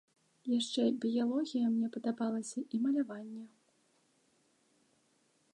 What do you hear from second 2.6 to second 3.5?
і маляванне.